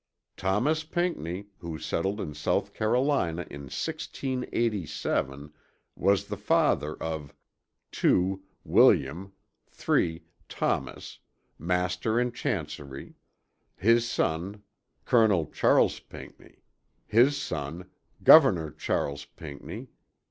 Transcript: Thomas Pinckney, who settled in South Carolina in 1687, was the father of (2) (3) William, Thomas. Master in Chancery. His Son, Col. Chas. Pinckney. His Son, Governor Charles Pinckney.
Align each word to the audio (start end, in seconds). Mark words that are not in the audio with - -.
Thomas 0.35 0.83
Pinckney, 0.83 1.45
who 1.59 1.77
settled 1.77 2.19
in 2.19 2.33
South 2.33 2.73
Carolina 2.73 3.45
in 3.51 3.65
1687, 3.69 5.53
was 5.95 6.25
the 6.25 6.37
father 6.37 6.95
of 6.95 7.35
(2) 7.91 8.41
(3) 8.61 8.61
William, 8.65 9.33
Thomas. 10.49 11.19
Master 11.59 12.19
in 12.19 12.31
Chancery. 12.31 13.13
His 13.75 14.09
Son, 14.09 14.63
Col. 15.05 15.45
Chas. 15.51 15.99
Pinckney. 15.99 16.63
His 17.05 17.39
Son, 17.39 17.87
Governor 18.23 18.71
Charles 18.71 19.25
Pinckney. 19.25 19.89